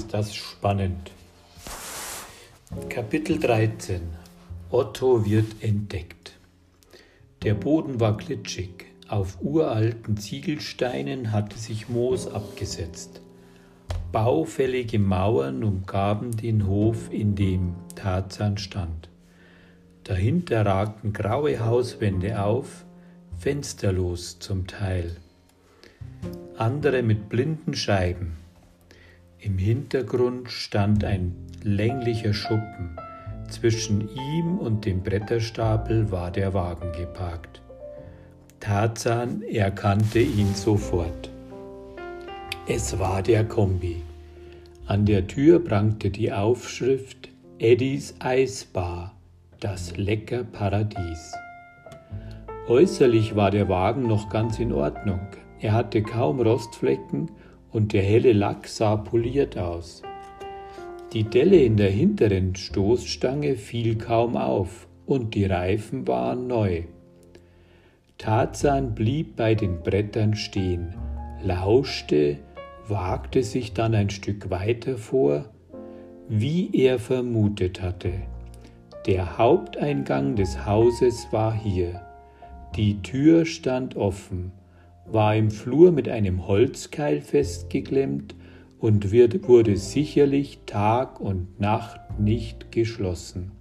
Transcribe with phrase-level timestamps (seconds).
[0.00, 1.10] ist das spannend.
[2.88, 4.00] Kapitel 13
[4.70, 6.38] Otto wird entdeckt.
[7.42, 8.86] Der Boden war glitschig.
[9.08, 13.20] Auf uralten Ziegelsteinen hatte sich Moos abgesetzt.
[14.10, 19.10] Baufällige Mauern umgaben den Hof, in dem Tarzan stand.
[20.04, 22.86] Dahinter ragten graue Hauswände auf,
[23.36, 25.16] fensterlos zum Teil,
[26.56, 28.39] andere mit blinden Scheiben.
[29.42, 32.98] Im Hintergrund stand ein länglicher Schuppen,
[33.48, 37.62] zwischen ihm und dem Bretterstapel war der Wagen geparkt.
[38.60, 41.30] Tarzan erkannte ihn sofort.
[42.68, 44.02] Es war der Kombi.
[44.86, 49.14] An der Tür prangte die Aufschrift Eddies Eisbar,
[49.58, 51.32] das lecker Paradies.
[52.68, 55.20] Äußerlich war der Wagen noch ganz in Ordnung.
[55.60, 57.30] Er hatte kaum Rostflecken
[57.72, 60.02] und der helle Lack sah poliert aus.
[61.12, 66.84] Die Delle in der hinteren Stoßstange fiel kaum auf und die Reifen waren neu.
[68.18, 70.94] Tarzan blieb bei den Brettern stehen,
[71.42, 72.38] lauschte,
[72.86, 75.46] wagte sich dann ein Stück weiter vor,
[76.28, 78.12] wie er vermutet hatte.
[79.06, 82.02] Der Haupteingang des Hauses war hier.
[82.76, 84.52] Die Tür stand offen,
[85.06, 88.34] war im Flur mit einem Holzkeil festgeklemmt
[88.78, 93.52] und wird, wurde sicherlich Tag und Nacht nicht geschlossen.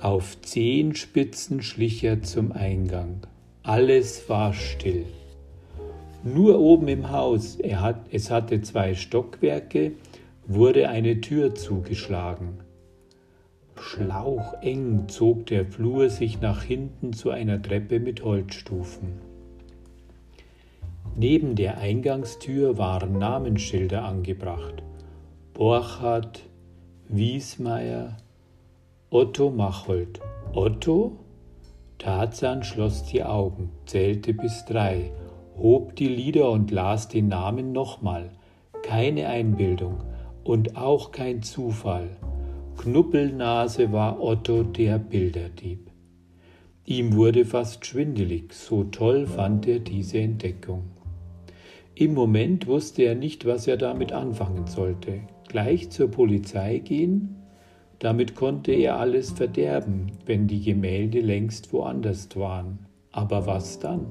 [0.00, 3.26] Auf Zehenspitzen schlich er zum Eingang.
[3.62, 5.04] Alles war still.
[6.24, 9.92] Nur oben im Haus, hat, es hatte zwei Stockwerke,
[10.46, 12.60] wurde eine Tür zugeschlagen.
[13.80, 19.27] Schlaucheng zog der Flur sich nach hinten zu einer Treppe mit Holzstufen.
[21.20, 24.84] Neben der Eingangstür waren Namensschilder angebracht.
[25.52, 26.48] Borchardt,
[27.08, 28.16] Wiesmeier,
[29.10, 30.20] Otto Machold.
[30.52, 31.18] Otto?
[31.98, 35.10] Tarzan schloss die Augen, zählte bis drei,
[35.56, 38.30] hob die Lider und las den Namen nochmal.
[38.84, 40.04] Keine Einbildung
[40.44, 42.10] und auch kein Zufall.
[42.76, 45.90] Knuppelnase war Otto der Bilderdieb.
[46.84, 50.92] Ihm wurde fast schwindelig, so toll fand er diese Entdeckung.
[51.98, 55.22] Im Moment wusste er nicht, was er damit anfangen sollte.
[55.48, 57.34] Gleich zur Polizei gehen?
[57.98, 62.86] Damit konnte er alles verderben, wenn die Gemälde längst woanders waren.
[63.10, 64.06] Aber was dann?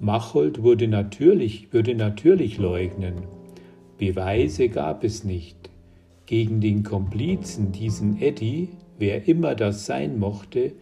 [0.00, 3.16] Machold würde natürlich, würde natürlich leugnen.
[3.98, 5.68] Beweise gab es nicht.
[6.24, 10.72] Gegen den Komplizen, diesen Eddie, wer immer das sein mochte,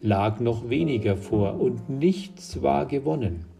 [0.00, 3.51] lag noch weniger vor und nichts war gewonnen.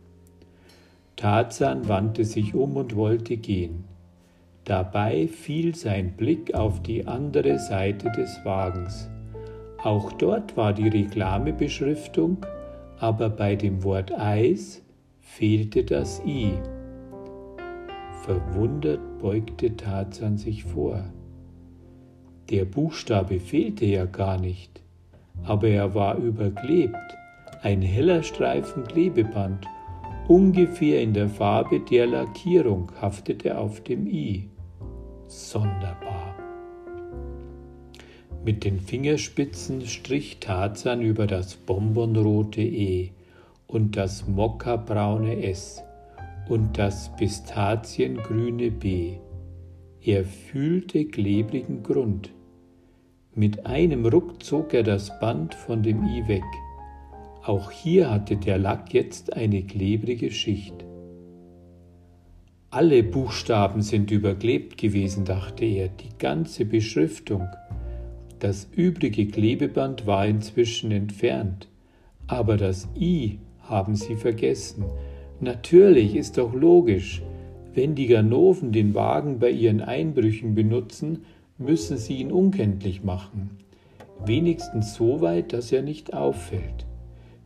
[1.16, 3.84] Tarzan wandte sich um und wollte gehen.
[4.64, 9.08] Dabei fiel sein Blick auf die andere Seite des Wagens.
[9.82, 12.38] Auch dort war die Reklamebeschriftung,
[12.98, 14.82] aber bei dem Wort Eis
[15.20, 16.52] fehlte das I.
[18.22, 21.02] Verwundert beugte Tarzan sich vor.
[22.50, 24.80] Der Buchstabe fehlte ja gar nicht,
[25.42, 26.96] aber er war überklebt,
[27.62, 29.66] ein heller Streifen Klebeband
[30.28, 34.48] Ungefähr in der Farbe der Lackierung haftete auf dem i.
[35.26, 36.36] Sonderbar.
[38.44, 43.10] Mit den Fingerspitzen strich Tarzan über das bonbonrote E
[43.66, 45.82] und das mokkabraune S
[46.48, 49.14] und das pistaziengrüne B.
[50.00, 52.30] Er fühlte klebrigen Grund.
[53.34, 56.42] Mit einem Ruck zog er das Band von dem I weg.
[57.44, 60.74] Auch hier hatte der Lack jetzt eine klebrige Schicht.
[62.70, 67.48] Alle Buchstaben sind überklebt gewesen, dachte er, die ganze Beschriftung.
[68.38, 71.68] Das übrige Klebeband war inzwischen entfernt,
[72.28, 74.84] aber das I haben sie vergessen.
[75.40, 77.22] Natürlich ist doch logisch,
[77.74, 81.24] wenn die Ganoven den Wagen bei ihren Einbrüchen benutzen,
[81.58, 83.50] müssen sie ihn unkenntlich machen.
[84.24, 86.86] Wenigstens so weit, dass er nicht auffällt.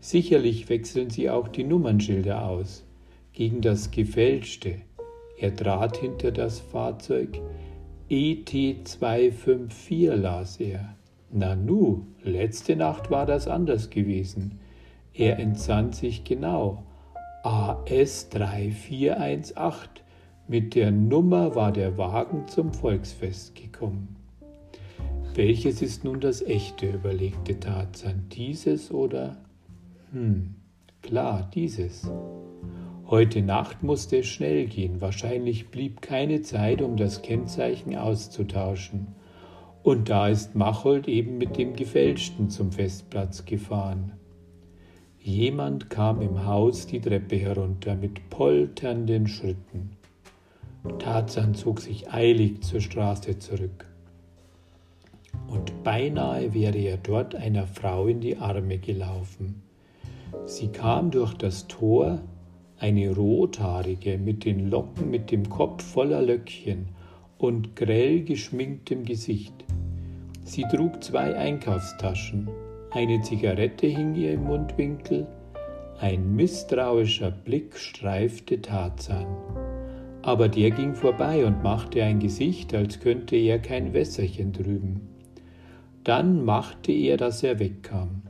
[0.07, 2.85] Sicherlich wechseln sie auch die Nummernschilder aus
[3.33, 4.77] gegen das gefälschte.
[5.37, 7.41] Er trat hinter das Fahrzeug.
[8.09, 10.95] ET254 las er.
[11.33, 14.61] Nanu, letzte Nacht war das anders gewesen.
[15.13, 16.85] Er entsann sich genau.
[17.43, 19.89] AS3418.
[20.47, 24.15] Mit der Nummer war der Wagen zum Volksfest gekommen.
[25.35, 29.39] Welches ist nun das echte, überlegte Tarzan, dieses oder
[30.13, 30.55] hm,
[31.03, 32.11] klar, dieses.
[33.07, 35.01] Heute Nacht musste es schnell gehen.
[35.01, 39.09] Wahrscheinlich blieb keine Zeit, um das Kennzeichen auszutauschen.
[39.83, 44.13] Und da ist Machold eben mit dem Gefälschten zum Festplatz gefahren.
[45.21, 49.91] Jemand kam im Haus die Treppe herunter mit polternden Schritten.
[50.99, 53.87] Tarzan zog sich eilig zur Straße zurück.
[55.49, 59.66] Und beinahe wäre er dort einer Frau in die Arme gelaufen.
[60.45, 62.21] Sie kam durch das Tor,
[62.79, 66.89] eine rothaarige mit den Locken, mit dem Kopf voller Löckchen
[67.39, 69.65] und grell geschminktem Gesicht.
[70.45, 72.49] Sie trug zwei Einkaufstaschen,
[72.91, 75.27] eine Zigarette hing ihr im Mundwinkel,
[75.99, 79.27] ein misstrauischer Blick streifte Tarzan.
[80.23, 85.01] Aber der ging vorbei und machte ein Gesicht, als könnte er kein Wässerchen drüben.
[86.05, 88.23] Dann machte er, dass er wegkam.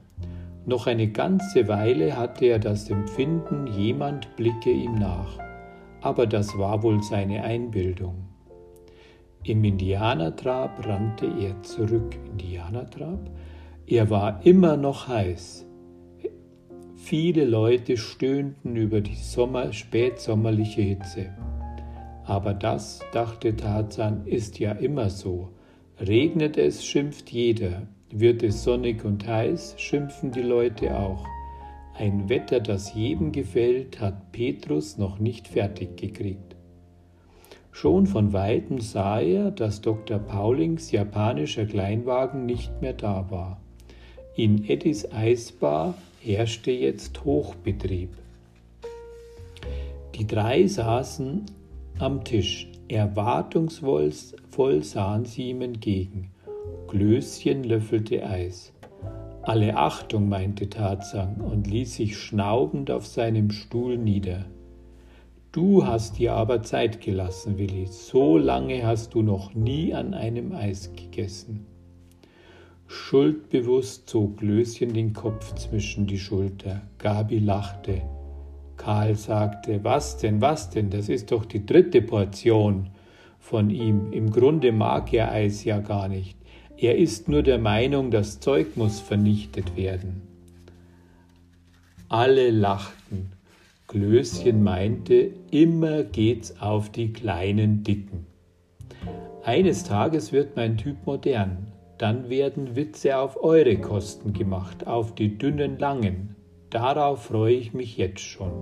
[0.67, 5.39] Noch eine ganze Weile hatte er das Empfinden, jemand blicke ihm nach,
[6.01, 8.27] aber das war wohl seine Einbildung.
[9.45, 12.17] Im Indianertrab rannte er zurück.
[12.27, 13.31] Indianertrab?
[13.87, 15.65] Er war immer noch heiß.
[16.97, 21.31] Viele Leute stöhnten über die Sommer, spätsommerliche Hitze.
[22.25, 25.51] Aber das, dachte Tarzan, ist ja immer so.
[26.01, 31.27] Regnet es, schimpft jeder, wird es sonnig und heiß, schimpfen die Leute auch.
[31.95, 36.57] Ein Wetter, das jedem gefällt, hat Petrus noch nicht fertig gekriegt.
[37.73, 40.19] Schon von weitem sah er, dass Dr.
[40.19, 43.61] Paulings japanischer Kleinwagen nicht mehr da war.
[44.35, 48.11] In Eddys Eisbar herrschte jetzt Hochbetrieb.
[50.15, 51.45] Die drei saßen
[51.99, 52.69] am Tisch.
[52.89, 54.13] Erwartungsvoll
[54.83, 56.31] sahen sie ihm entgegen.
[56.89, 58.73] Klößchen löffelte Eis.
[59.43, 64.47] Alle Achtung, meinte Tarzan und ließ sich schnaubend auf seinem Stuhl nieder.
[65.53, 67.87] Du hast dir aber Zeit gelassen, Willi.
[67.87, 71.67] So lange hast du noch nie an einem Eis gegessen.
[72.89, 76.83] Schuldbewusst zog Löschen den Kopf zwischen die Schulter.
[76.99, 78.03] Gabi lachte.
[78.77, 82.91] Karl sagte, was denn, was denn, das ist doch die dritte Portion
[83.39, 84.13] von ihm.
[84.13, 86.36] Im Grunde mag er Eis ja gar nicht.
[86.79, 90.21] Er ist nur der Meinung, das Zeug muss vernichtet werden.
[92.09, 93.33] Alle lachten.
[93.87, 98.27] Klößchen meinte, immer geht's auf die kleinen Dicken.
[99.43, 101.69] Eines Tages wird mein Typ modern.
[101.99, 106.37] Dann werden Witze auf eure Kosten gemacht, auf die dünnen Langen.
[106.69, 108.53] Darauf freue ich mich jetzt schon.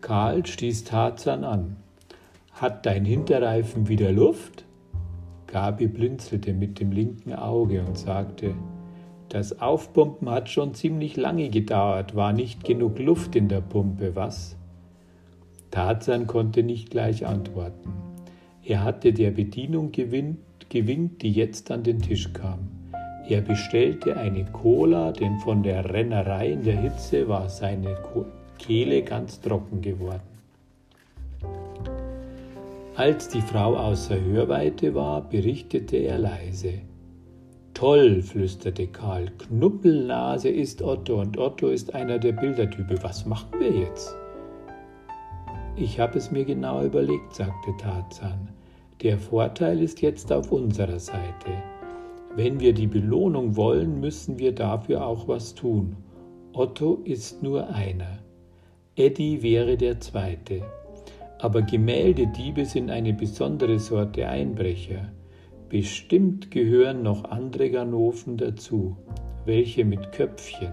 [0.00, 1.76] Karl stieß Tarzan an.
[2.52, 4.64] Hat dein Hinterreifen wieder Luft?
[5.48, 8.54] Gabi blinzelte mit dem linken Auge und sagte,
[9.30, 14.56] das Aufpumpen hat schon ziemlich lange gedauert, war nicht genug Luft in der Pumpe, was?
[15.70, 17.92] Tarzan konnte nicht gleich antworten.
[18.62, 22.68] Er hatte der Bedienung gewinkt, die jetzt an den Tisch kam.
[23.28, 27.96] Er bestellte eine Cola, denn von der Rennerei in der Hitze war seine
[28.58, 30.37] Kehle ganz trocken geworden.
[32.98, 36.80] Als die Frau außer Hörweite war, berichtete er leise.
[37.72, 43.00] Toll, flüsterte Karl, Knuppelnase ist Otto und Otto ist einer der Bildertype.
[43.02, 44.16] Was machen wir jetzt?
[45.76, 48.48] Ich habe es mir genau überlegt, sagte Tarzan.
[49.00, 51.52] Der Vorteil ist jetzt auf unserer Seite.
[52.34, 55.94] Wenn wir die Belohnung wollen, müssen wir dafür auch was tun.
[56.52, 58.18] Otto ist nur einer.
[58.96, 60.62] Eddie wäre der zweite.
[61.40, 65.12] Aber Gemäldediebe sind eine besondere Sorte Einbrecher.
[65.68, 68.96] Bestimmt gehören noch andere Ganoven dazu,
[69.44, 70.72] welche mit Köpfchen.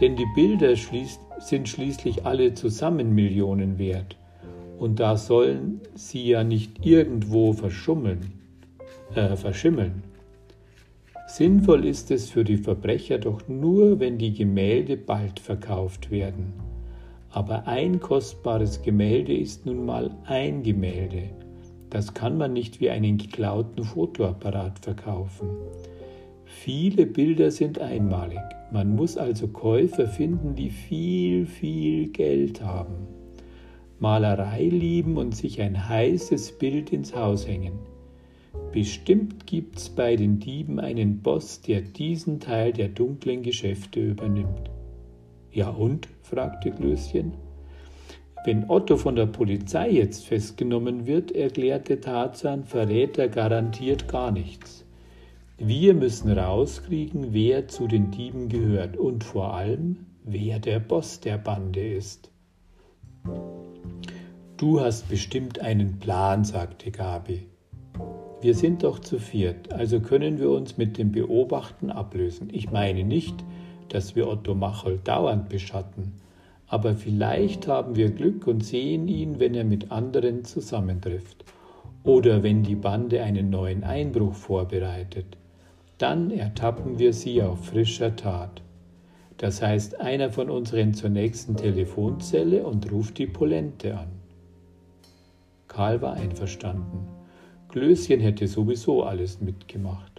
[0.00, 4.16] Denn die Bilder schließ, sind schließlich alle zusammen Millionen wert.
[4.78, 8.32] Und da sollen sie ja nicht irgendwo verschummeln,
[9.14, 10.02] äh, verschimmeln.
[11.28, 16.54] Sinnvoll ist es für die Verbrecher doch nur, wenn die Gemälde bald verkauft werden.
[17.30, 21.30] Aber ein kostbares Gemälde ist nun mal ein Gemälde.
[21.88, 25.48] Das kann man nicht wie einen geklauten Fotoapparat verkaufen.
[26.44, 28.40] Viele Bilder sind einmalig.
[28.72, 33.06] Man muss also Käufer finden, die viel, viel Geld haben.
[34.00, 37.78] Malerei lieben und sich ein heißes Bild ins Haus hängen.
[38.72, 44.70] Bestimmt gibt's bei den Dieben einen Boss, der diesen Teil der dunklen Geschäfte übernimmt.
[45.52, 46.08] Ja und?
[46.22, 47.32] fragte Klößchen.
[48.44, 54.86] Wenn Otto von der Polizei jetzt festgenommen wird, erklärte Tarzan, verrät er garantiert gar nichts.
[55.58, 61.36] Wir müssen rauskriegen, wer zu den Dieben gehört und vor allem, wer der Boss der
[61.36, 62.30] Bande ist.
[64.56, 67.46] Du hast bestimmt einen Plan, sagte Gabi.
[68.40, 72.48] Wir sind doch zu viert, also können wir uns mit dem Beobachten ablösen.
[72.50, 73.44] Ich meine nicht,
[73.90, 76.14] dass wir Otto Machel dauernd beschatten,
[76.66, 81.44] aber vielleicht haben wir Glück und sehen ihn, wenn er mit anderen zusammentrifft
[82.04, 85.36] oder wenn die Bande einen neuen Einbruch vorbereitet.
[85.98, 88.62] Dann ertappen wir sie auf frischer Tat.
[89.36, 94.08] Das heißt, einer von uns rennt zur nächsten Telefonzelle und ruft die Polente an.
[95.66, 97.06] Karl war einverstanden.
[97.68, 100.09] Klößchen hätte sowieso alles mitgemacht.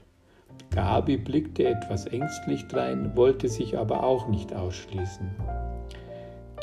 [0.71, 5.29] Gabi blickte etwas ängstlich drein, wollte sich aber auch nicht ausschließen.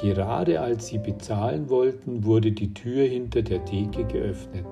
[0.01, 4.65] Gerade als sie bezahlen wollten, wurde die Tür hinter der Theke geöffnet.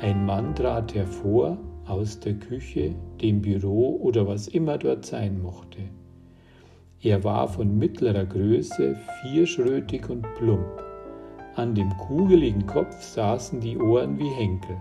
[0.00, 5.80] Ein Mann trat hervor aus der Küche, dem Büro oder was immer dort sein mochte.
[7.02, 10.84] Er war von mittlerer Größe, vierschrötig und plump.
[11.56, 14.76] An dem kugeligen Kopf saßen die Ohren wie Henkel.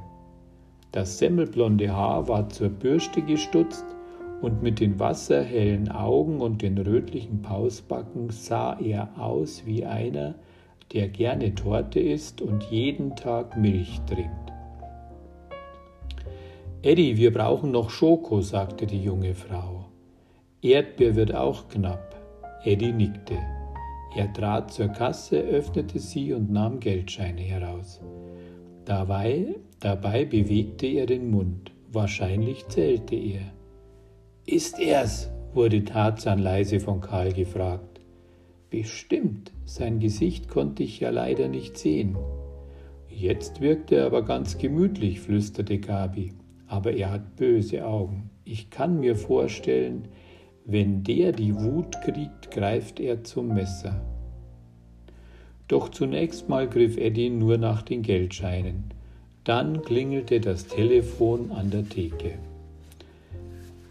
[0.91, 3.85] Das semmelblonde Haar war zur Bürste gestutzt
[4.41, 10.35] und mit den wasserhellen Augen und den rötlichen Pausbacken sah er aus wie einer,
[10.93, 14.51] der gerne Torte isst und jeden Tag Milch trinkt.
[16.81, 19.85] Eddie, wir brauchen noch Schoko, sagte die junge Frau.
[20.61, 22.15] Erdbeer wird auch knapp.
[22.63, 23.37] Eddie nickte.
[24.15, 28.01] Er trat zur Kasse, öffnete sie und nahm Geldscheine heraus.
[28.85, 31.71] Dabei, dabei bewegte er den Mund.
[31.91, 33.53] Wahrscheinlich zählte er.
[34.45, 35.29] Ist er's?
[35.53, 37.99] wurde Tarzan leise von Karl gefragt.
[38.69, 42.17] Bestimmt, sein Gesicht konnte ich ja leider nicht sehen.
[43.07, 46.33] Jetzt wirkte er aber ganz gemütlich, flüsterte Gabi,
[46.67, 48.29] aber er hat böse Augen.
[48.43, 50.07] Ich kann mir vorstellen,
[50.65, 54.05] wenn der die Wut kriegt, greift er zum Messer.
[55.67, 58.93] Doch zunächst mal griff Eddie nur nach den Geldscheinen.
[59.43, 62.33] Dann klingelte das Telefon an der Theke.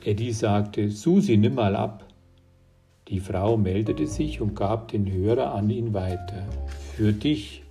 [0.04, 2.04] Eddie sagte, Susi, nimm mal ab.
[3.08, 6.46] Die Frau meldete sich und gab den Hörer an ihn weiter.
[6.94, 7.62] Für dich.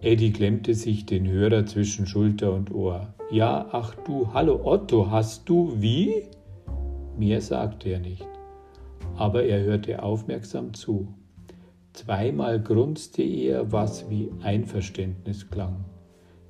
[0.00, 3.14] Eddie klemmte sich den Hörer zwischen Schulter und Ohr.
[3.30, 6.22] Ja, ach du, hallo Otto, hast du wie?
[7.18, 8.26] Mehr sagte er nicht,
[9.16, 11.08] aber er hörte aufmerksam zu.
[11.92, 15.84] Zweimal grunzte er, was wie Einverständnis klang.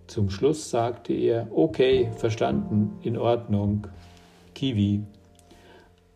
[0.08, 3.86] Zum Schluss sagte er, okay, verstanden, in Ordnung,
[4.54, 5.02] Kiwi.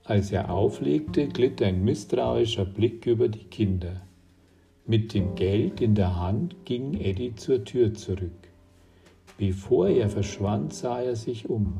[0.04, 4.00] Als er auflegte, glitt ein misstrauischer Blick über die Kinder.
[4.86, 8.48] Mit dem Geld in der Hand ging Eddie zur Tür zurück.
[9.36, 11.78] Bevor er verschwand, sah er sich um.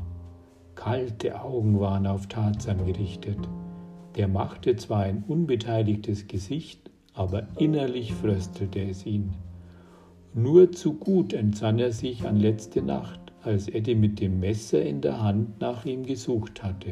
[0.75, 3.39] Kalte Augen waren auf Tarzan gerichtet.
[4.17, 9.33] Der machte zwar ein unbeteiligtes Gesicht, aber innerlich fröstelte es ihn.
[10.33, 15.01] Nur zu gut entsann er sich an letzte Nacht, als Eddie mit dem Messer in
[15.01, 16.91] der Hand nach ihm gesucht hatte.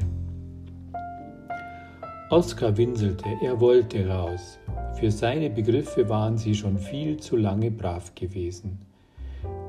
[2.29, 4.59] Oskar winselte, er wollte raus.
[4.99, 8.79] Für seine Begriffe waren sie schon viel zu lange brav gewesen.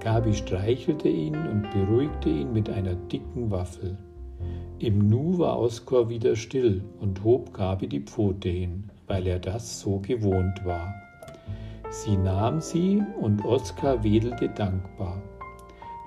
[0.00, 3.96] Gabi streichelte ihn und beruhigte ihn mit einer dicken Waffel.
[4.78, 9.80] Im Nu war Oskar wieder still und hob Gabi die Pfote hin weil er das
[9.80, 10.94] so gewohnt war.
[11.92, 15.20] Sie nahm sie und Oskar wedelte dankbar.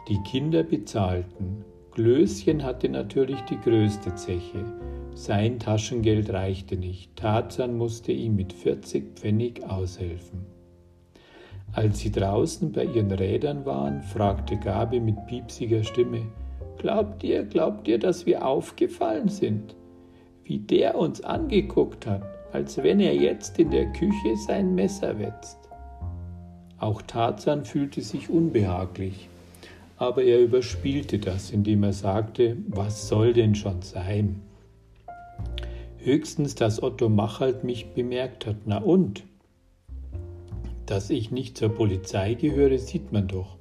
[0.07, 1.63] Die Kinder bezahlten.
[1.91, 4.65] Klößchen hatte natürlich die größte Zeche.
[5.13, 7.15] Sein Taschengeld reichte nicht.
[7.15, 10.47] Tarzan musste ihm mit 40 Pfennig aushelfen.
[11.73, 16.23] Als sie draußen bei ihren Rädern waren, fragte Gabi mit piepsiger Stimme:
[16.79, 19.75] Glaubt ihr, glaubt ihr, dass wir aufgefallen sind?
[20.43, 22.23] Wie der uns angeguckt hat
[22.55, 25.64] als wenn er jetzt in der Küche sein Messer wetzt.
[26.77, 29.29] Auch Tarzan fühlte sich unbehaglich,
[29.97, 34.41] aber er überspielte das, indem er sagte, was soll denn schon sein?
[35.97, 39.23] Höchstens, dass Otto Machalt mich bemerkt hat, na und?
[40.85, 43.55] Dass ich nicht zur Polizei gehöre, sieht man doch.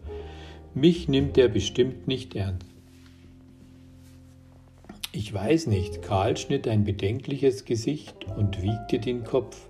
[0.75, 2.66] Mich nimmt er bestimmt nicht ernst.
[5.12, 9.68] Ich weiß nicht, Karl schnitt ein bedenkliches Gesicht und wiegte den Kopf,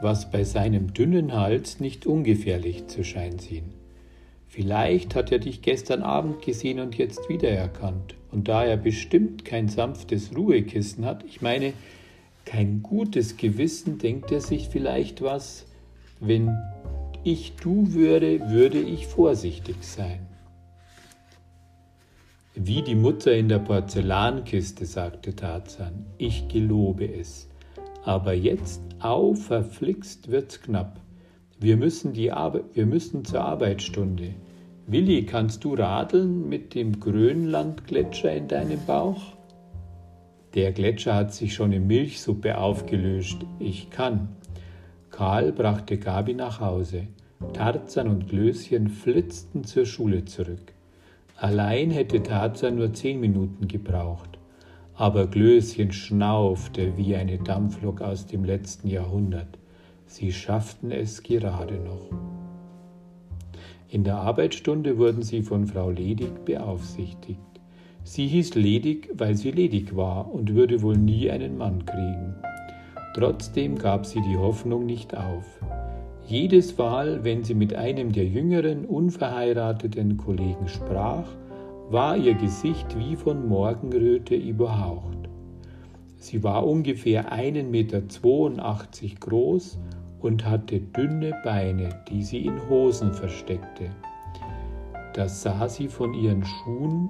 [0.00, 3.72] was bei seinem dünnen Hals nicht ungefährlich zu scheinen schien.
[4.48, 8.14] Vielleicht hat er dich gestern Abend gesehen und jetzt wiedererkannt.
[8.30, 11.72] Und da er bestimmt kein sanftes Ruhekissen hat, ich meine,
[12.44, 15.66] kein gutes Gewissen, denkt er sich vielleicht was,
[16.20, 16.56] wenn
[17.24, 20.26] ich du würde, würde ich vorsichtig sein.
[22.54, 27.48] Wie die Mutter in der Porzellankiste, sagte Tarzan, ich gelobe es.
[28.06, 31.00] Aber jetzt, au, verflixt wird's knapp.
[31.58, 34.32] Wir müssen, die wir müssen zur Arbeitsstunde.
[34.86, 39.20] Willi, kannst du radeln mit dem Grönlandgletscher in deinem Bauch?
[40.54, 43.38] Der Gletscher hat sich schon in Milchsuppe aufgelöst.
[43.58, 44.28] Ich kann.
[45.10, 47.08] Karl brachte Gabi nach Hause.
[47.54, 50.72] Tarzan und Glöschen flitzten zur Schule zurück.
[51.38, 54.35] Allein hätte Tarzan nur zehn Minuten gebraucht,
[54.96, 59.58] aber Glöschen schnaufte wie eine Dampflok aus dem letzten Jahrhundert.
[60.06, 62.10] Sie schafften es gerade noch.
[63.88, 67.40] In der Arbeitsstunde wurden sie von Frau Ledig beaufsichtigt.
[68.04, 72.34] Sie hieß ledig, weil sie ledig war und würde wohl nie einen Mann kriegen.
[73.14, 75.44] Trotzdem gab sie die Hoffnung nicht auf.
[76.26, 81.26] Jedes Mal, wenn sie mit einem der jüngeren, unverheirateten Kollegen sprach,
[81.90, 85.28] war ihr Gesicht wie von Morgenröte überhaucht.
[86.16, 88.02] Sie war ungefähr 1,82 Meter
[89.20, 89.78] groß
[90.20, 93.90] und hatte dünne Beine, die sie in Hosen versteckte.
[95.14, 97.08] Das sah sie von ihren Schuhen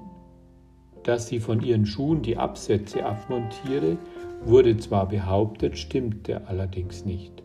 [1.07, 3.97] dass sie von ihren Schuhen die Absätze abmontiere,
[4.43, 7.43] wurde zwar behauptet, stimmte allerdings nicht.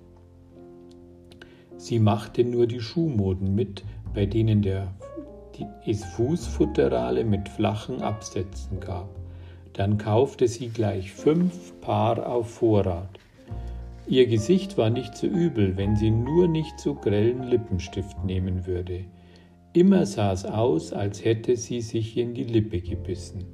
[1.77, 3.85] Sie machte nur die Schuhmoden mit,
[4.15, 4.93] bei denen der,
[5.57, 9.09] die, es Fußfutterale mit flachen Absätzen gab.
[9.73, 13.19] Dann kaufte sie gleich fünf Paar auf Vorrat.
[14.07, 19.05] Ihr Gesicht war nicht so übel, wenn sie nur nicht so grellen Lippenstift nehmen würde.
[19.73, 23.45] Immer sah es aus, als hätte sie sich in die Lippe gebissen.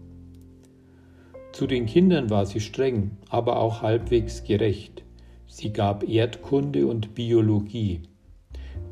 [1.53, 5.05] Zu den Kindern war sie streng, aber auch halbwegs gerecht.
[5.47, 8.03] Sie gab Erdkunde und Biologie.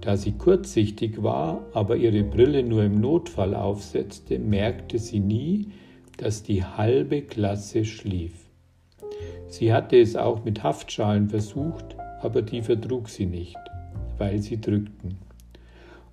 [0.07, 5.73] Da sie kurzsichtig war, aber ihre Brille nur im Notfall aufsetzte, merkte sie nie,
[6.17, 8.35] dass die halbe Klasse schlief.
[9.49, 13.59] Sie hatte es auch mit Haftschalen versucht, aber die vertrug sie nicht,
[14.17, 15.19] weil sie drückten.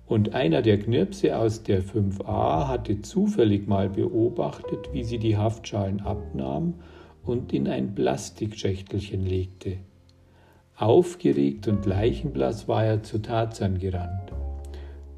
[0.06, 6.00] Und einer der Knirpse aus der 5a hatte zufällig mal beobachtet, wie sie die Haftschalen
[6.00, 6.74] abnahm
[7.22, 9.76] und in ein Plastikschächtelchen legte.
[10.76, 14.32] Aufgeregt und leichenblass war er zu Tarzan gerannt.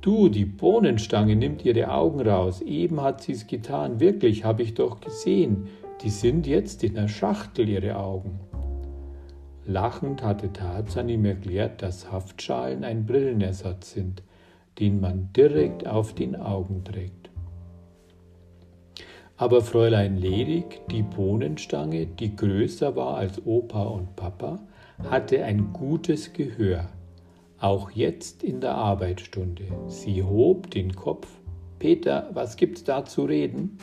[0.00, 2.60] Du, die Bohnenstange nimmt ihre Augen raus.
[2.60, 3.98] Eben hat sie's getan.
[3.98, 5.68] Wirklich, habe ich doch gesehen.
[6.02, 8.38] Die sind jetzt in der Schachtel, ihre Augen.
[9.64, 14.22] Lachend hatte Tarzan ihm erklärt, dass Haftschalen ein Brillenersatz sind
[14.78, 17.30] den man direkt auf den Augen trägt.
[19.38, 24.60] Aber Fräulein Ledig, die Bohnenstange, die größer war als Opa und Papa,
[25.02, 26.88] hatte ein gutes Gehör,
[27.58, 29.64] auch jetzt in der Arbeitsstunde.
[29.88, 31.28] Sie hob den Kopf.
[31.78, 33.78] Peter, was gibt's da zu reden?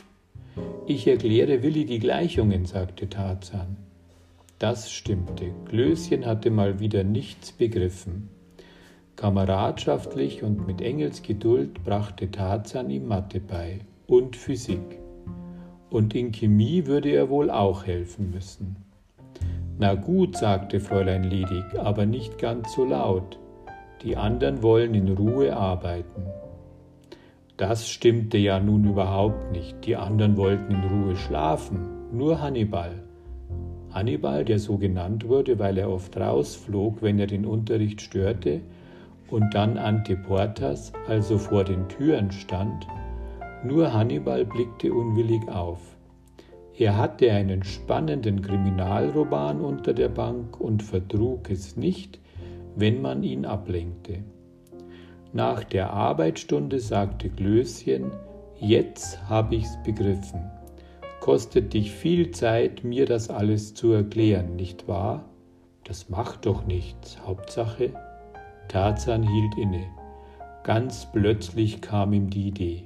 [0.86, 3.76] Ich erkläre Willi die Gleichungen, sagte Tarzan.
[4.58, 5.52] Das stimmte.
[5.66, 8.28] Klößchen hatte mal wieder nichts begriffen.
[9.16, 15.00] Kameradschaftlich und mit Engelsgeduld brachte Tarzan ihm Mathe bei und Physik.
[15.90, 18.76] Und in Chemie würde er wohl auch helfen müssen.
[19.78, 23.38] Na gut, sagte Fräulein Ledig, aber nicht ganz so laut.
[24.02, 26.22] Die anderen wollen in Ruhe arbeiten.
[27.56, 29.84] Das stimmte ja nun überhaupt nicht.
[29.86, 33.02] Die anderen wollten in Ruhe schlafen, nur Hannibal.
[33.90, 38.60] Hannibal, der so genannt wurde, weil er oft rausflog, wenn er den Unterricht störte,
[39.30, 42.86] und dann ante portas, also vor den Türen stand,
[43.64, 45.93] nur Hannibal blickte unwillig auf.
[46.76, 52.18] Er hatte einen spannenden Kriminalroman unter der Bank und vertrug es nicht,
[52.74, 54.24] wenn man ihn ablenkte.
[55.32, 58.10] Nach der Arbeitsstunde sagte Glöschen,
[58.58, 60.50] jetzt habe ich's begriffen.
[61.20, 65.24] Kostet dich viel Zeit, mir das alles zu erklären, nicht wahr?
[65.84, 67.18] Das macht doch nichts.
[67.24, 67.90] Hauptsache,
[68.68, 69.84] Tarzan hielt inne.
[70.64, 72.84] Ganz plötzlich kam ihm die Idee.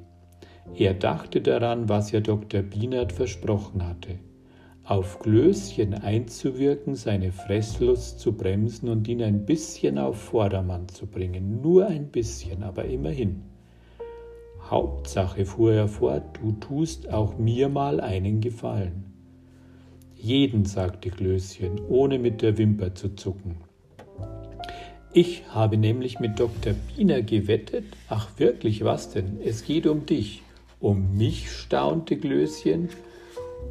[0.75, 2.63] Er dachte daran, was ja Dr.
[2.63, 4.19] Bienert versprochen hatte,
[4.85, 11.61] auf Glöschen einzuwirken, seine Fresslust zu bremsen und ihn ein bisschen auf Vordermann zu bringen.
[11.61, 13.43] Nur ein bisschen, aber immerhin.
[14.71, 19.05] Hauptsache, fuhr er fort, du tust auch mir mal einen Gefallen.
[20.15, 23.57] Jeden, sagte Glöschen, ohne mit der Wimper zu zucken.
[25.13, 26.75] Ich habe nämlich mit Dr.
[26.75, 27.85] Biener gewettet.
[28.09, 29.39] Ach wirklich, was denn?
[29.43, 30.43] Es geht um dich.
[30.81, 32.89] Um mich, staunte Glöschen,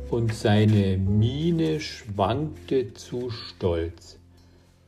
[0.09, 4.19] und seine Miene schwankte zu stolz,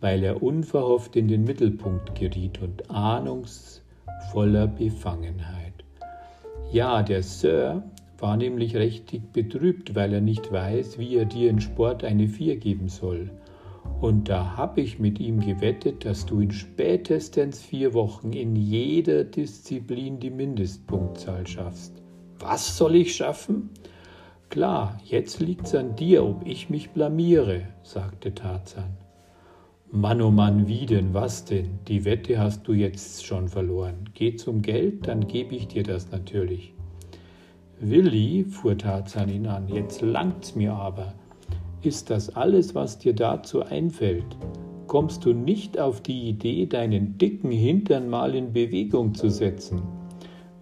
[0.01, 5.73] weil er unverhofft in den Mittelpunkt geriet und ahnungsvoller Befangenheit.
[6.71, 7.83] Ja, der Sir
[8.17, 12.57] war nämlich richtig betrübt, weil er nicht weiß, wie er dir in Sport eine Vier
[12.57, 13.29] geben soll
[14.01, 19.25] Und da habe ich mit ihm gewettet, dass du in spätestens vier Wochen in jeder
[19.25, 22.01] Disziplin die Mindestpunktzahl schaffst.
[22.39, 23.69] Was soll ich schaffen?
[24.49, 28.97] Klar, jetzt liegt's an dir, ob ich mich blamiere, sagte Tarzan.
[29.91, 31.79] Mann, oh Mann, wie denn, was denn?
[31.87, 34.09] Die Wette hast du jetzt schon verloren.
[34.13, 36.73] Geh zum Geld, dann gebe ich dir das natürlich.
[37.79, 41.13] Willi, fuhr Tarzan ihn an, jetzt langt's mir aber.
[41.81, 44.37] Ist das alles, was dir dazu einfällt?
[44.87, 49.98] Kommst du nicht auf die Idee, deinen dicken Hintern mal in Bewegung zu setzen?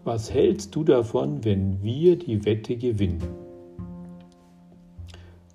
[0.07, 3.21] Was hältst du davon, wenn wir die Wette gewinnen?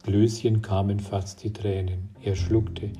[0.02, 2.10] Glöschen kamen fast die Tränen.
[2.22, 2.90] Er schluckte.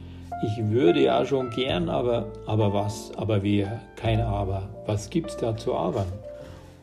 [0.47, 4.71] Ich würde ja schon gern, aber, aber was, aber wer, kein Aber.
[4.87, 6.11] Was gibt's da zu abern?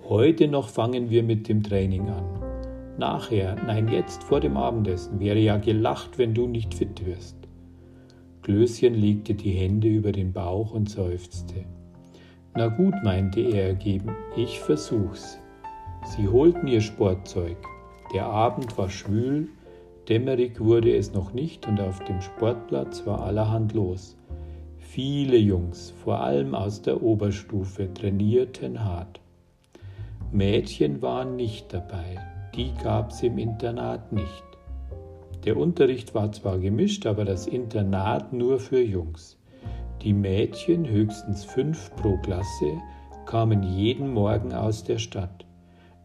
[0.07, 2.25] Heute noch fangen wir mit dem Training an.
[2.99, 7.37] Nachher, nein, jetzt vor dem Abendessen, wäre ja gelacht, wenn du nicht fit wirst.
[8.43, 11.65] Klößchen legte die Hände über den Bauch und seufzte.
[12.55, 15.39] Na gut, meinte er ergeben, ich versuch's.
[16.03, 17.57] Sie holten ihr Sportzeug.
[18.13, 19.49] Der Abend war schwül,
[20.09, 24.17] Dämmerig wurde es noch nicht und auf dem Sportplatz war allerhand los.
[24.79, 29.21] Viele Jungs, vor allem aus der Oberstufe, trainierten hart.
[30.31, 32.17] Mädchen waren nicht dabei,
[32.55, 34.43] die gab's im Internat nicht.
[35.45, 39.38] Der Unterricht war zwar gemischt, aber das Internat nur für Jungs.
[40.01, 42.77] Die Mädchen, höchstens fünf pro Klasse,
[43.25, 45.45] kamen jeden Morgen aus der Stadt.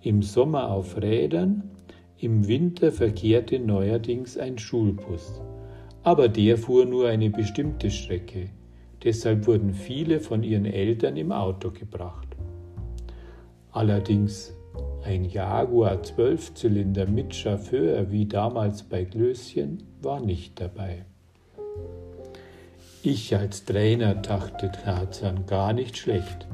[0.01, 1.71] Im Sommer auf Rädern,
[2.19, 5.41] im Winter verkehrte neuerdings ein Schulbus,
[6.03, 8.51] aber der fuhr nur eine bestimmte Strecke,
[9.05, 12.29] deshalb wurden viele von ihren Eltern im Auto gebracht.
[13.71, 14.53] Allerdings
[15.05, 21.07] ein Jaguar Zwölfzylinder mit Chauffeur wie damals bei Glöschen war nicht dabei.
[23.07, 26.47] Ich als Trainer dachte Tarzan gar nicht schlecht.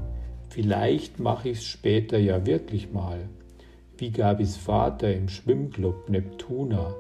[0.49, 3.29] Vielleicht mache ich's später ja wirklich mal
[4.01, 6.95] wie Gabis Vater im Schwimmclub Neptuna,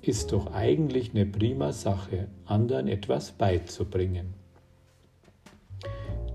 [0.00, 4.34] ist doch eigentlich eine prima Sache, anderen etwas beizubringen.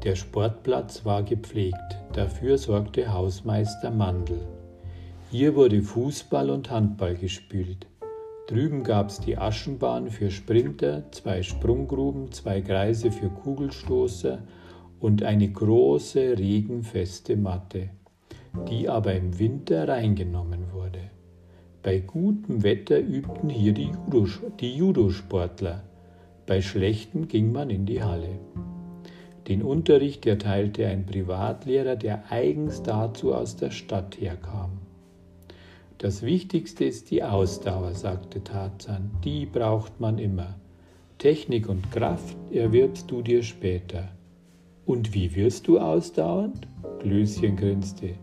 [0.04, 4.48] Der Sportplatz war gepflegt, dafür sorgte Hausmeister Mandel.
[5.32, 7.88] Hier wurde Fußball und Handball gespielt.
[8.48, 14.40] Drüben gab's die Aschenbahn für Sprinter, zwei Sprunggruben, zwei Kreise für Kugelstoßer
[15.00, 17.90] und eine große regenfeste Matte
[18.70, 21.00] die aber im Winter reingenommen wurde.
[21.84, 24.28] Bei gutem Wetter übten hier die, Judo,
[24.60, 25.84] die Judosportler,
[26.48, 28.40] bei schlechtem ging man in die Halle.
[29.48, 34.75] Den Unterricht erteilte ein Privatlehrer, der eigens dazu aus der Stadt herkam.
[35.98, 40.56] Das Wichtigste ist die Ausdauer, sagte Tarzan, die braucht man immer.
[41.18, 44.10] Technik und Kraft erwirbst du dir später.
[44.86, 46.68] Und wie wirst du ausdauernd?
[47.00, 48.16] Glöschen grinste.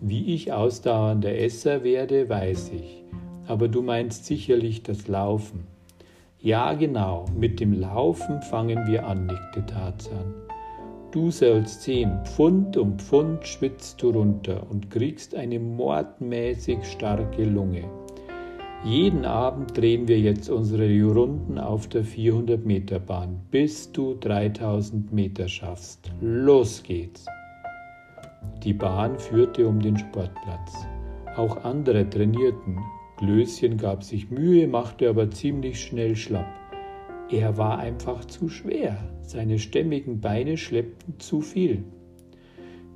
[0.00, 3.02] Wie ich ausdauernder Esser werde, weiß ich.
[3.48, 5.66] Aber du meinst sicherlich das Laufen.
[6.38, 10.34] Ja, genau, mit dem Laufen fangen wir an, nickte Tarzan.
[11.12, 17.84] Du sollst sehen, Pfund um Pfund schwitzt du runter und kriegst eine mordmäßig starke Lunge.
[18.82, 25.12] Jeden Abend drehen wir jetzt unsere Runden auf der 400 Meter Bahn, bis du 3000
[25.12, 26.10] Meter schaffst.
[26.22, 27.26] Los geht's!
[28.64, 30.72] Die Bahn führte um den Sportplatz.
[31.36, 32.78] Auch andere trainierten.
[33.18, 36.61] Glöschen gab sich Mühe, machte aber ziemlich schnell schlapp.
[37.32, 38.98] Er war einfach zu schwer.
[39.22, 41.82] Seine stämmigen Beine schleppten zu viel.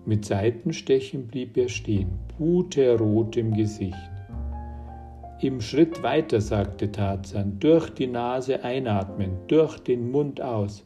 [0.04, 3.96] Mit Seitenstechen blieb er stehen, puterrot im Gesicht.
[5.40, 10.84] Im Schritt weiter, sagte Tarzan, durch die Nase einatmen, durch den Mund aus.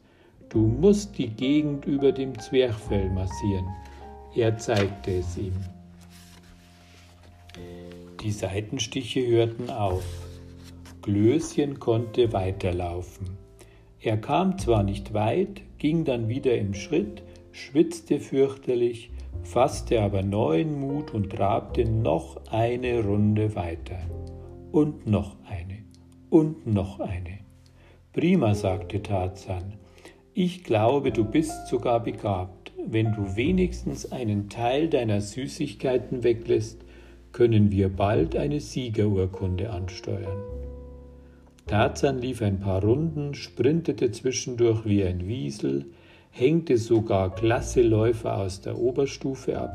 [0.49, 3.67] Du musst die Gegend über dem Zwerchfell massieren.
[4.35, 5.57] Er zeigte es ihm.
[8.23, 10.30] Die Seitenstiche hörten auf.
[11.03, 13.39] Glöschen konnte weiterlaufen.
[14.01, 19.11] Er kam zwar nicht weit, ging dann wieder im Schritt, schwitzte fürchterlich,
[19.43, 23.99] fasste aber neuen Mut und trabte noch eine Runde weiter.
[24.73, 25.85] Und noch eine.
[26.31, 27.41] Und noch eine.
[28.13, 29.75] Prima, sagte Tarzan.
[30.33, 36.85] Ich glaube, du bist sogar begabt wenn du wenigstens einen Teil deiner Süßigkeiten weglässt,
[37.33, 40.60] können wir bald eine Siegerurkunde ansteuern.
[41.71, 45.87] Tarzan lief ein paar Runden, sprintete zwischendurch wie ein Wiesel,
[46.31, 49.71] hängte sogar Klasseläufer aus der Oberstufe ab.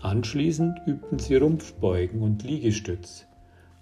[0.00, 3.26] Anschließend übten sie Rumpfbeugen und Liegestütz.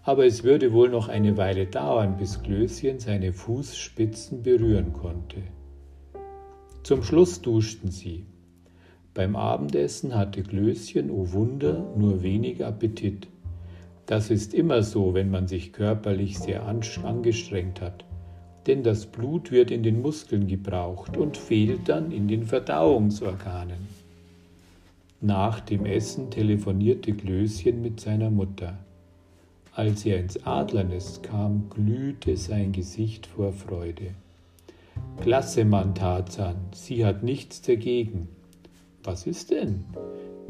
[0.03, 5.37] aber es würde wohl noch eine Weile dauern, bis Klößchen seine Fußspitzen berühren konnte.
[6.83, 8.27] Zum Schluss duschten sie.
[9.15, 13.29] Beim Abendessen hatte Klößchen, o oh Wunder, nur wenig Appetit.
[14.09, 18.07] Das ist immer so, wenn man sich körperlich sehr angestrengt hat,
[18.67, 23.87] denn das Blut wird in den Muskeln gebraucht und fehlt dann in den Verdauungsorganen.
[25.21, 28.79] Nach dem Essen telefonierte Klößchen mit seiner Mutter.
[29.75, 34.15] Als er ins Adlernest kam, glühte sein Gesicht vor Freude.
[35.21, 38.29] Klasse, Mann Tarzan, sie hat nichts dagegen.
[39.05, 39.85] Was ist denn?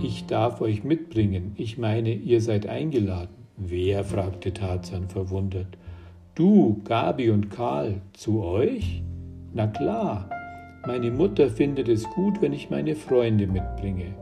[0.00, 1.54] Ich darf euch mitbringen.
[1.56, 3.37] Ich meine, ihr seid eingeladen.
[3.58, 4.04] Wer?
[4.04, 5.76] fragte Tarzan verwundert.
[6.36, 9.02] Du, Gabi und Karl, zu euch?
[9.52, 10.30] Na klar.
[10.86, 14.14] Meine Mutter findet es gut, wenn ich meine Freunde mitbringe.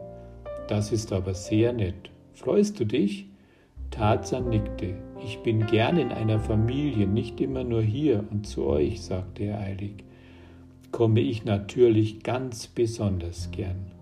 [0.68, 2.10] Das ist aber sehr nett.
[2.32, 3.26] Freust du dich?
[3.90, 4.94] Tarzan nickte.
[5.22, 9.60] Ich bin gern in einer Familie, nicht immer nur hier und zu euch, sagte er
[9.60, 10.04] eilig.
[10.92, 13.95] Komme ich natürlich ganz besonders gern.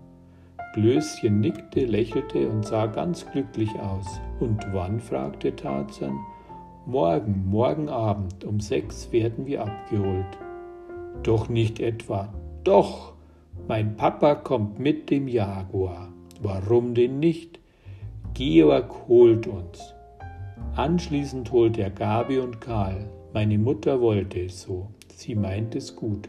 [0.75, 4.19] Glöschen nickte, lächelte und sah ganz glücklich aus.
[4.41, 4.99] Und wann?
[4.99, 6.19] fragte Tarzan.
[6.85, 10.37] Morgen, morgen Abend um sechs werden wir abgeholt.
[11.23, 12.27] Doch nicht etwa.
[12.65, 13.13] Doch,
[13.69, 16.11] mein Papa kommt mit dem Jaguar.
[16.41, 17.61] Warum denn nicht?
[18.33, 19.95] Georg holt uns.
[20.75, 23.09] Anschließend holt er Gabi und Karl.
[23.33, 24.89] Meine Mutter wollte es so.
[25.07, 26.27] Sie meint es gut.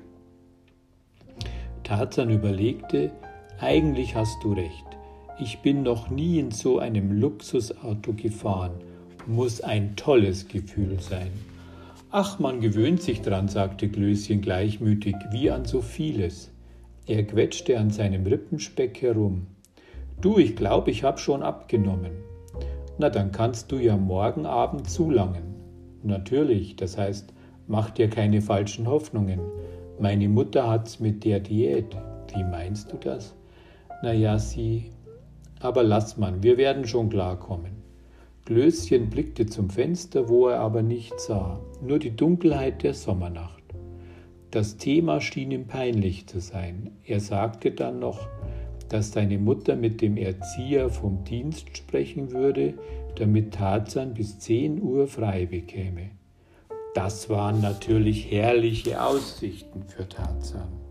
[1.83, 3.11] Tarzan überlegte,
[3.61, 4.85] eigentlich hast du recht.
[5.39, 8.73] Ich bin noch nie in so einem Luxusauto gefahren.
[9.27, 11.31] Muss ein tolles Gefühl sein.
[12.11, 16.51] Ach, man gewöhnt sich dran, sagte Glöschen gleichmütig, wie an so vieles.
[17.07, 19.47] Er quetschte an seinem Rippenspeck herum.
[20.21, 22.13] Du, ich glaube, ich habe schon abgenommen.
[22.99, 25.55] Na, dann kannst du ja morgen Abend zulangen.
[26.03, 27.33] Natürlich, das heißt,
[27.67, 29.41] mach dir keine falschen Hoffnungen.
[29.99, 31.97] Meine Mutter hat's mit der Diät.
[32.35, 33.35] Wie meinst du das?
[34.03, 34.91] Naja, sie.
[35.61, 37.77] Aber lass man, wir werden schon klarkommen.
[38.45, 43.65] Glöschen blickte zum Fenster, wo er aber nichts sah, nur die Dunkelheit der Sommernacht.
[44.53, 46.93] Das Thema schien ihm peinlich zu sein.
[47.05, 48.29] Er sagte dann noch,
[48.89, 52.75] dass seine Mutter mit dem Erzieher vom Dienst sprechen würde,
[53.17, 56.11] damit Tarzan bis 10 Uhr frei bekäme.
[56.95, 60.86] Das waren natürlich herrliche Aussichten für Tarzan.